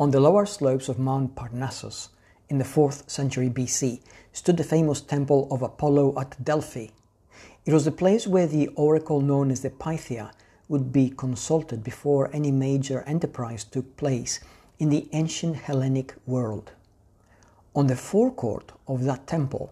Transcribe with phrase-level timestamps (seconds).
[0.00, 2.08] On the lower slopes of Mount Parnassus,
[2.48, 4.00] in the 4th century BC,
[4.32, 6.86] stood the famous temple of Apollo at Delphi.
[7.66, 10.32] It was the place where the oracle known as the Pythia
[10.70, 14.40] would be consulted before any major enterprise took place
[14.78, 16.72] in the ancient Hellenic world.
[17.76, 19.70] On the forecourt of that temple,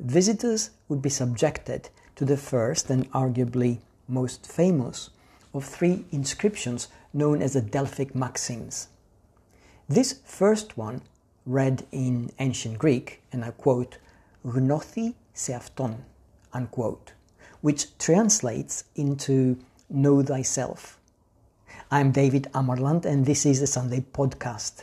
[0.00, 5.10] visitors would be subjected to the first and arguably most famous
[5.52, 8.88] of three inscriptions known as the Delphic Maxims.
[9.88, 11.02] This first one,
[11.46, 13.98] read in ancient Greek, and I quote,
[14.44, 15.98] Gnothi seafton,
[16.52, 17.12] unquote,
[17.60, 19.56] which translates into
[19.88, 20.98] Know Thyself.
[21.88, 24.82] I'm David Amerland, and this is the Sunday podcast.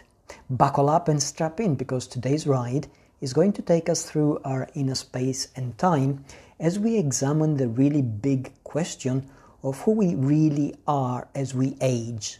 [0.50, 2.88] Buckle up and strap in because today's ride
[3.20, 6.24] is going to take us through our inner space and time
[6.62, 9.30] as we examine the really big question
[9.64, 12.40] of who we really are as we age.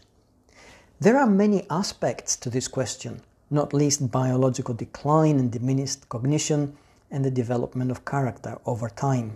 [1.00, 6.76] There are many aspects to this question, not least biological decline and diminished cognition
[7.10, 9.32] and the development of character over time.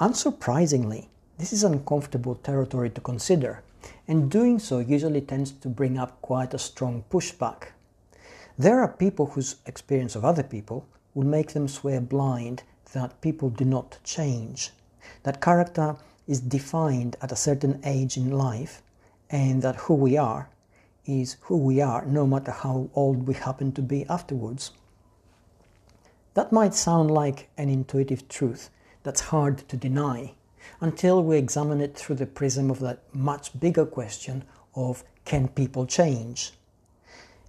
[0.00, 3.62] Unsurprisingly, this is uncomfortable territory to consider,
[4.08, 7.72] and doing so usually tends to bring up quite a strong pushback.
[8.58, 12.62] There are people whose experience of other people will make them swear blind
[12.94, 14.70] that people do not change,
[15.22, 18.80] that character is defined at a certain age in life,
[19.30, 20.48] and that who we are
[21.04, 24.72] is who we are no matter how old we happen to be afterwards.
[26.34, 28.70] That might sound like an intuitive truth
[29.02, 30.34] that's hard to deny
[30.80, 35.86] until we examine it through the prism of that much bigger question of can people
[35.86, 36.52] change?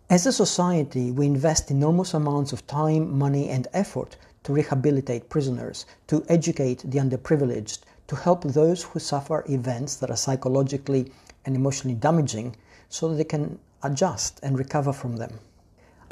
[0.09, 5.85] As a society, we invest enormous amounts of time, money, and effort to rehabilitate prisoners,
[6.07, 11.11] to educate the underprivileged, to help those who suffer events that are psychologically
[11.47, 12.55] and emotionally damaging
[12.89, 15.39] so that they can adjust and recover from them.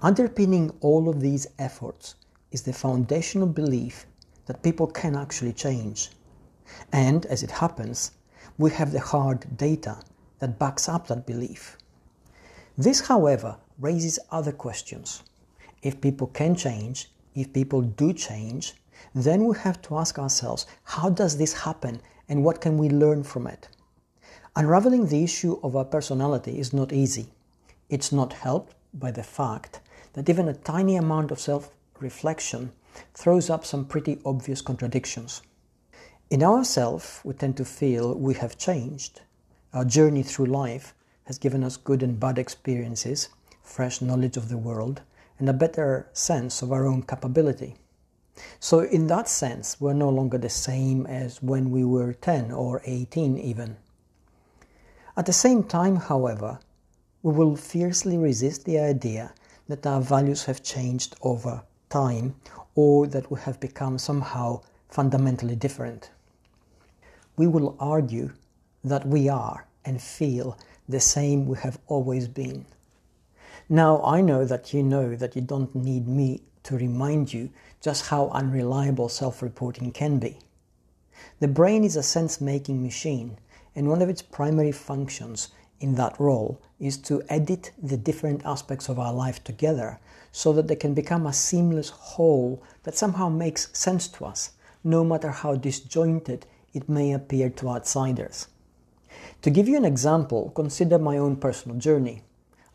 [0.02, 2.16] Underpinning all of these efforts
[2.52, 4.06] is the foundational belief
[4.46, 6.10] that people can actually change.
[6.92, 8.12] And as it happens,
[8.58, 9.98] we have the hard data
[10.40, 11.78] that backs up that belief.
[12.78, 15.22] This, however, raises other questions.
[15.82, 18.74] If people can change, if people do change,
[19.14, 23.24] then we have to ask ourselves how does this happen and what can we learn
[23.24, 23.68] from it?
[24.58, 27.28] Unraveling the issue of our personality is not easy.
[27.90, 29.82] It's not helped by the fact
[30.14, 32.72] that even a tiny amount of self reflection
[33.14, 35.42] throws up some pretty obvious contradictions.
[36.30, 39.24] In ourself, we tend to feel we have changed.
[39.74, 40.96] Our journey through life
[41.26, 43.28] has given us good and bad experiences,
[43.62, 45.02] fresh knowledge of the world,
[45.38, 47.76] and a better sense of our own capability.
[48.62, 52.82] So, in that sense, we're no longer the same as when we were 10 or
[52.86, 53.76] 18, even.
[55.18, 56.60] At the same time, however,
[57.24, 59.34] we will fiercely resist the idea
[59.70, 62.36] that our values have changed over time
[62.76, 66.12] or that we have become somehow fundamentally different.
[67.38, 68.34] We will argue
[68.84, 70.58] that we are and feel
[70.90, 72.66] the same we have always been.
[73.70, 78.08] Now, I know that you know that you don't need me to remind you just
[78.08, 80.40] how unreliable self reporting can be.
[81.40, 83.38] The brain is a sense making machine
[83.76, 85.50] and one of its primary functions
[85.80, 90.00] in that role is to edit the different aspects of our life together
[90.32, 94.52] so that they can become a seamless whole that somehow makes sense to us,
[94.84, 98.48] no matter how disjointed it may appear to outsiders.
[99.42, 102.24] To give you an example, consider my own personal journey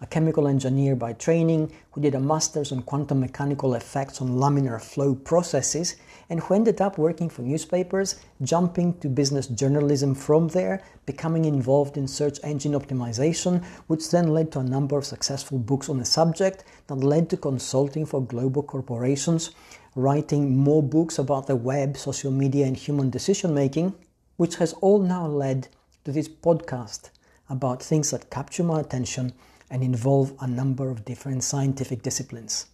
[0.02, 4.80] a chemical engineer by training who did a master's on quantum mechanical effects on laminar
[4.80, 5.96] flow processes
[6.30, 11.98] and who ended up working for newspapers, jumping to business journalism from there, becoming involved
[11.98, 16.04] in search engine optimization, which then led to a number of successful books on the
[16.04, 19.50] subject that led to consulting for global corporations,
[19.94, 23.92] writing more books about the web, social media, and human decision making,
[24.36, 25.68] which has all now led
[26.04, 27.10] to this podcast
[27.50, 29.32] about things that capture my attention
[29.70, 32.66] and involve a number of different scientific disciplines.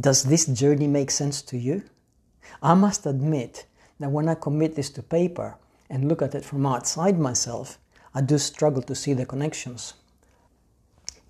[0.00, 1.82] Does this journey make sense to you?
[2.62, 3.66] I must admit
[4.00, 5.56] that when I commit this to paper
[5.88, 7.78] and look at it from outside myself,
[8.14, 9.94] I do struggle to see the connections.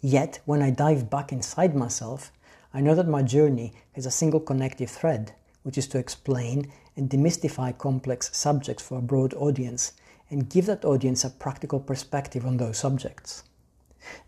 [0.00, 2.32] Yet, when I dive back inside myself,
[2.72, 5.32] I know that my journey has a single connective thread,
[5.62, 9.92] which is to explain and demystify complex subjects for a broad audience
[10.30, 13.44] and give that audience a practical perspective on those subjects.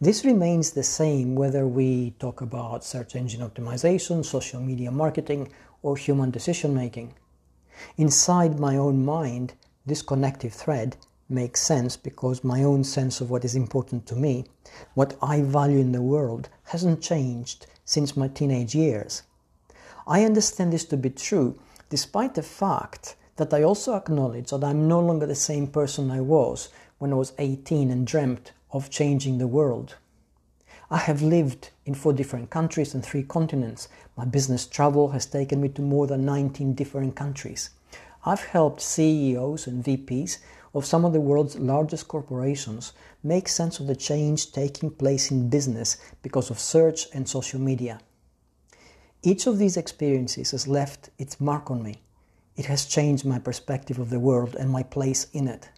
[0.01, 5.51] This remains the same whether we talk about search engine optimization, social media marketing,
[5.83, 7.15] or human decision making.
[7.97, 9.55] Inside my own mind,
[9.87, 10.97] this connective thread
[11.29, 14.47] makes sense because my own sense of what is important to me,
[14.95, 19.23] what I value in the world, hasn't changed since my teenage years.
[20.07, 21.59] I understand this to be true
[21.91, 26.21] despite the fact that I also acknowledge that I'm no longer the same person I
[26.21, 29.97] was when I was 18 and dreamt of changing the world.
[30.91, 33.89] I have lived in four different countries and three continents.
[34.17, 37.71] My business travel has taken me to more than 19 different countries.
[38.25, 40.39] I've helped CEOs and VPs
[40.75, 42.93] of some of the world's largest corporations
[43.23, 48.01] make sense of the change taking place in business because of search and social media.
[49.23, 52.03] Each of these experiences has left its mark on me.
[52.57, 55.69] It has changed my perspective of the world and my place in it.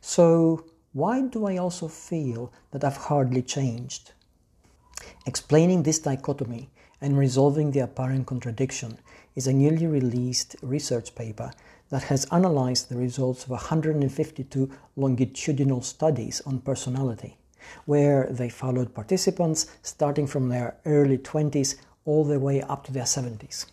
[0.00, 4.12] So, why do I also feel that I've hardly changed?
[5.24, 6.68] Explaining this dichotomy
[7.00, 8.98] and resolving the apparent contradiction
[9.34, 11.50] is a newly released research paper
[11.88, 17.38] that has analyzed the results of 152 longitudinal studies on personality,
[17.86, 23.04] where they followed participants starting from their early 20s all the way up to their
[23.04, 23.66] 70s.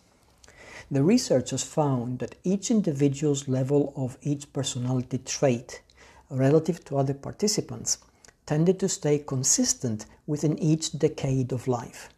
[0.89, 5.81] The researchers found that each individual's level of each personality trait
[6.29, 7.97] relative to other participants
[8.45, 12.09] tended to stay consistent within each decade of life.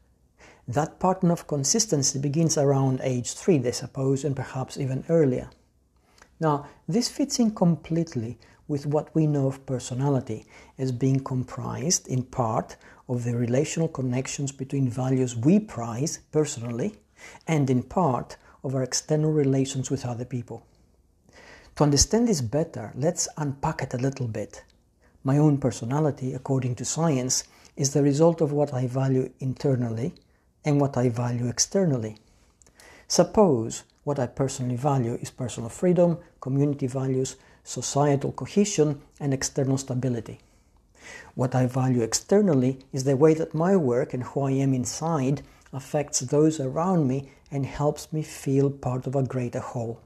[0.68, 5.50] That pattern of consistency begins around age 3, they suppose, and perhaps even earlier.
[6.40, 8.38] Now, this fits in completely
[8.68, 10.46] with what we know of personality
[10.78, 12.78] as being comprised in part
[13.10, 16.96] of the relational connections between values we prize personally
[17.48, 20.66] and in part of our external relations with other people.
[21.76, 24.64] To understand this better, let's unpack it a little bit.
[25.24, 27.46] My own personality, according to science,
[27.78, 30.14] is the result of what I value internally
[30.66, 32.18] and what I value externally.
[33.08, 40.40] Suppose what I personally value is personal freedom, community values, societal cohesion, and external stability.
[41.36, 45.44] What I value externally is the way that my work and who I am inside
[45.72, 50.00] affects those around me and helps me feel part of a greater whole.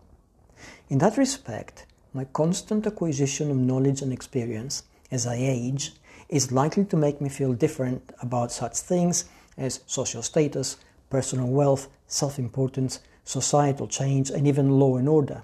[0.89, 5.93] In that respect, my constant acquisition of knowledge and experience as I age
[6.29, 9.25] is likely to make me feel different about such things
[9.57, 10.77] as social status,
[11.09, 15.43] personal wealth, self importance, societal change, and even law and order.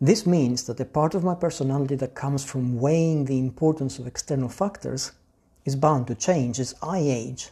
[0.00, 4.06] This means that the part of my personality that comes from weighing the importance of
[4.06, 5.12] external factors
[5.64, 7.50] is bound to change as I age.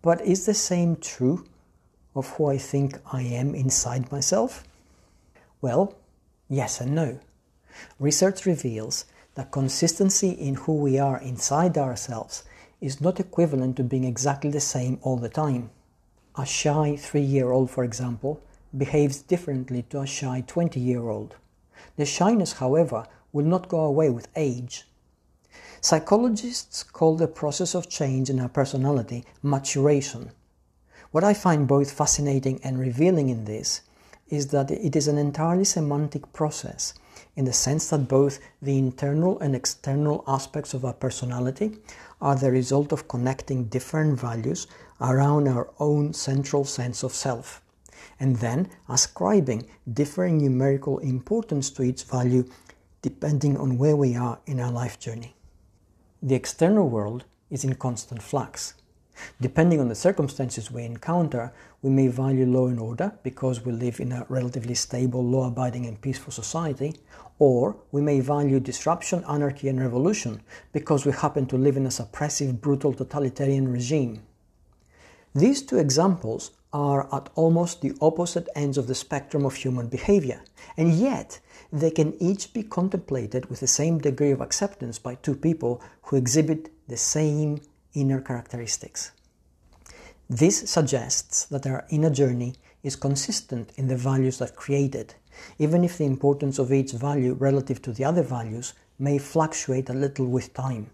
[0.00, 1.44] But is the same true
[2.14, 4.64] of who I think I am inside myself?
[5.62, 5.94] Well,
[6.48, 7.20] yes and no.
[8.00, 9.04] Research reveals
[9.36, 12.42] that consistency in who we are inside ourselves
[12.80, 15.70] is not equivalent to being exactly the same all the time.
[16.36, 18.42] A shy three year old, for example,
[18.76, 21.36] behaves differently to a shy 20 year old.
[21.96, 24.88] The shyness, however, will not go away with age.
[25.80, 30.32] Psychologists call the process of change in our personality maturation.
[31.12, 33.82] What I find both fascinating and revealing in this
[34.32, 36.94] is that it is an entirely semantic process
[37.36, 41.76] in the sense that both the internal and external aspects of our personality
[42.18, 44.66] are the result of connecting different values
[45.02, 47.60] around our own central sense of self,
[48.18, 52.48] and then ascribing different numerical importance to each value
[53.02, 55.36] depending on where we are in our life journey.
[56.22, 58.74] The external world is in constant flux.
[59.40, 64.00] Depending on the circumstances we encounter, we may value law and order because we live
[64.00, 66.94] in a relatively stable, law abiding, and peaceful society,
[67.38, 70.40] or we may value disruption, anarchy, and revolution
[70.72, 74.22] because we happen to live in a suppressive, brutal, totalitarian regime.
[75.34, 80.42] These two examples are at almost the opposite ends of the spectrum of human behavior,
[80.76, 81.40] and yet
[81.72, 86.16] they can each be contemplated with the same degree of acceptance by two people who
[86.16, 87.60] exhibit the same
[87.94, 89.12] inner characteristics.
[90.28, 95.14] This suggests that our inner journey is consistent in the values that create it,
[95.58, 99.94] even if the importance of each value relative to the other values may fluctuate a
[99.94, 100.90] little with time.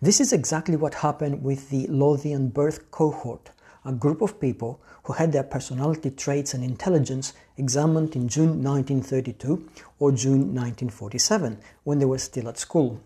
[0.00, 3.50] This is exactly what happened with the Lothian birth cohort,
[3.84, 9.68] a group of people who had their personality traits and intelligence examined in June 1932
[9.98, 13.00] or June 1947 when they were still at school.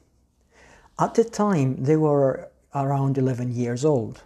[0.98, 4.22] At the time, they were around 11 years old.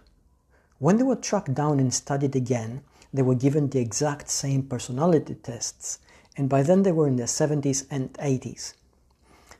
[0.79, 2.83] When they were tracked down and studied again,
[3.13, 5.99] they were given the exact same personality tests,
[6.35, 8.73] and by then they were in their 70s and 80s.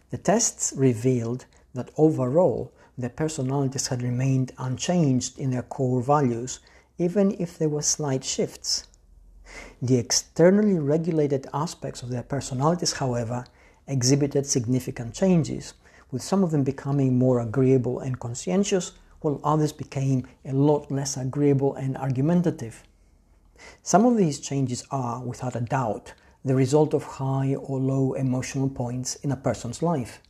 [0.09, 6.59] The tests revealed that overall, their personalities had remained unchanged in their core values,
[6.97, 8.85] even if there were slight shifts.
[9.81, 13.45] The externally regulated aspects of their personalities, however,
[13.87, 15.73] exhibited significant changes,
[16.13, 18.91] with some of them becoming more agreeable and conscientious,
[19.21, 22.83] while others became a lot less agreeable and argumentative.
[23.81, 26.13] Some of these changes are, without a doubt,
[26.45, 30.21] the result of high or low emotional points in a person's life.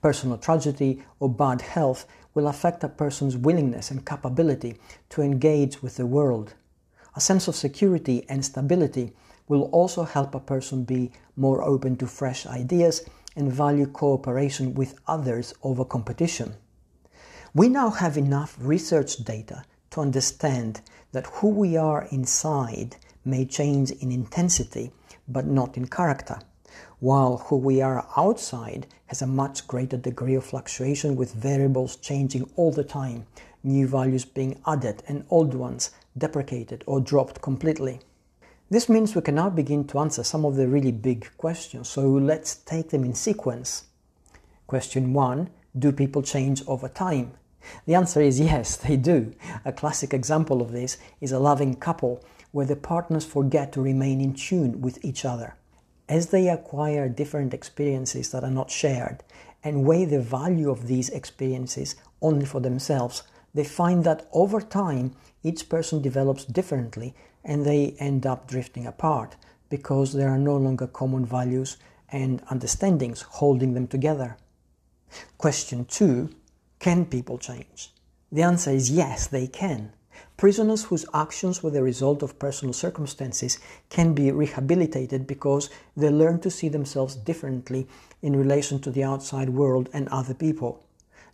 [0.00, 4.76] Personal tragedy or bad health will affect a person's willingness and capability
[5.08, 6.54] to engage with the world.
[7.16, 9.12] A sense of security and stability
[9.48, 13.04] will also help a person be more open to fresh ideas
[13.36, 16.54] and value cooperation with others over competition.
[17.54, 20.80] We now have enough research data to understand
[21.12, 24.92] that who we are inside may change in intensity
[25.28, 26.40] but not in character,
[26.98, 32.50] while who we are outside has a much greater degree of fluctuation with variables changing
[32.56, 33.26] all the time,
[33.62, 38.00] new values being added and old ones deprecated or dropped completely.
[38.74, 42.08] This means we can now begin to answer some of the really big questions, so
[42.08, 43.84] let's take them in sequence.
[44.66, 47.34] Question 1 Do people change over time?
[47.86, 49.32] The answer is yes, they do.
[49.64, 54.20] A classic example of this is a loving couple where the partners forget to remain
[54.20, 55.54] in tune with each other.
[56.08, 59.22] As they acquire different experiences that are not shared
[59.62, 63.22] and weigh the value of these experiences only for themselves,
[63.54, 65.14] they find that over time
[65.44, 69.36] each person develops differently and they end up drifting apart
[69.68, 71.76] because there are no longer common values
[72.10, 74.36] and understandings holding them together.
[75.38, 76.30] Question 2
[76.78, 77.92] Can people change?
[78.30, 79.92] The answer is yes, they can.
[80.36, 83.58] Prisoners whose actions were the result of personal circumstances
[83.88, 87.86] can be rehabilitated because they learn to see themselves differently
[88.22, 90.84] in relation to the outside world and other people.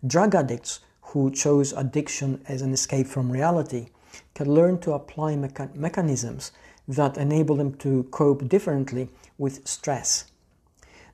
[0.06, 3.88] Drug addicts who chose addiction as an escape from reality
[4.34, 6.52] can learn to apply mecha- mechanisms
[6.88, 10.24] that enable them to cope differently with stress.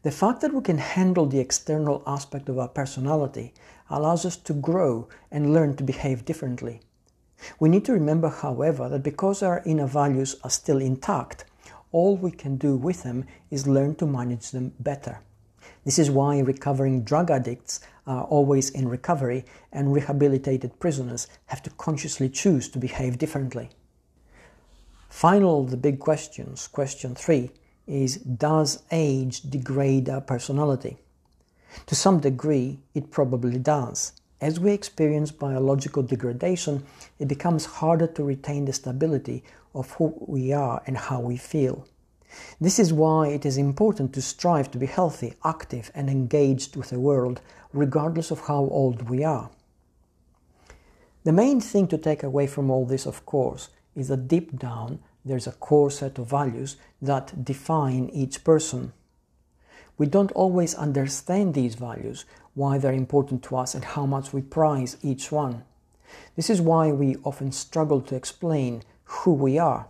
[0.03, 3.53] The fact that we can handle the external aspect of our personality
[3.91, 6.81] allows us to grow and learn to behave differently.
[7.59, 11.45] We need to remember, however, that because our inner values are still intact,
[11.93, 15.21] all we can do with them is learn to manage them better.
[15.85, 21.71] This is why recovering drug addicts are always in recovery and rehabilitated prisoners have to
[21.71, 23.71] consciously choose to behave differently.
[25.09, 27.51] Final the big questions, question three,
[27.87, 30.99] is Does age degrade our personality?
[31.87, 34.13] To some degree, it probably does.
[34.41, 36.85] As we experience biological degradation,
[37.19, 39.43] it becomes harder to retain the stability
[39.75, 41.87] of who we are and how we feel.
[42.61, 46.91] This is why it is important to strive to be healthy, active, and engaged with
[46.91, 47.41] the world,
[47.73, 49.51] regardless of how old we are.
[51.25, 55.01] The main thing to take away from all this, of course, is that deep down
[55.25, 58.93] there's a core set of values that define each person.
[59.99, 64.41] We don't always understand these values, why they're important to us, and how much we
[64.41, 65.65] prize each one.
[66.37, 69.89] This is why we often struggle to explain who we are.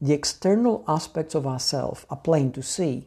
[0.00, 3.06] The external aspects of ourselves are plain to see.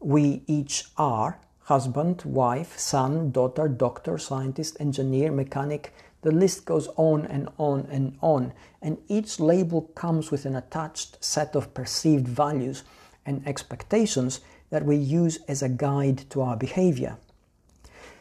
[0.00, 5.92] We each are husband, wife, son, daughter, doctor, scientist, engineer, mechanic.
[6.22, 11.22] The list goes on and on and on, and each label comes with an attached
[11.22, 12.84] set of perceived values
[13.26, 17.18] and expectations that we use as a guide to our behavior.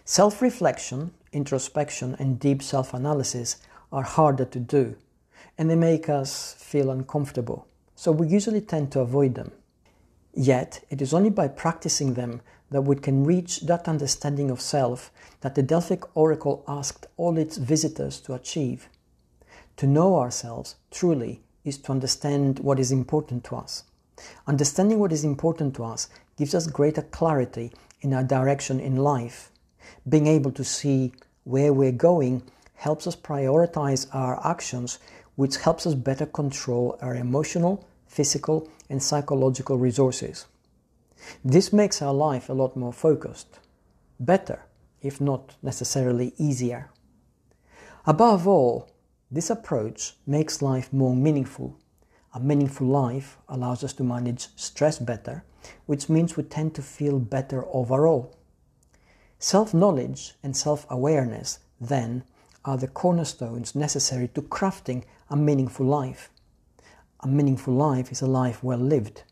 [0.03, 3.57] Self reflection, introspection, and deep self analysis
[3.91, 4.95] are harder to do,
[5.57, 7.67] and they make us feel uncomfortable,
[7.97, 9.51] so we usually tend to avoid them.
[10.35, 15.11] Yet, it is only by practicing them that we can reach that understanding of self
[15.41, 18.87] that the Delphic Oracle asked all its visitors to achieve.
[19.77, 23.83] To know ourselves truly is to understand what is important to us.
[24.45, 29.51] Understanding what is important to us gives us greater clarity in our direction in life.
[30.07, 31.13] Being able to see
[31.45, 32.43] where we're going
[32.75, 34.99] helps us prioritize our actions,
[35.37, 40.47] which helps us better control our emotional, physical, and psychological resources.
[41.45, 43.59] This makes our life a lot more focused,
[44.19, 44.65] better,
[45.01, 46.89] if not necessarily easier.
[48.05, 48.89] Above all,
[49.31, 51.79] this approach makes life more meaningful.
[52.33, 55.45] A meaningful life allows us to manage stress better
[55.85, 58.35] which means we tend to feel better overall.
[59.39, 62.23] Self knowledge and self awareness, then,
[62.67, 66.29] are the cornerstones necessary to crafting a meaningful life.
[67.21, 69.23] A meaningful life is a life well lived,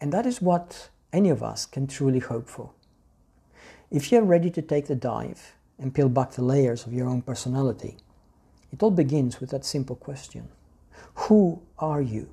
[0.00, 2.70] and that is what any of us can truly hope for.
[3.90, 7.22] If you're ready to take the dive and peel back the layers of your own
[7.22, 7.96] personality,
[8.72, 10.48] it all begins with that simple question
[11.26, 12.30] Who are you,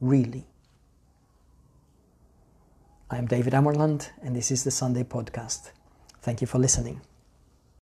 [0.00, 0.46] really?
[3.10, 5.72] I'm David Amerland, and this is the Sunday Podcast.
[6.22, 7.02] Thank you for listening.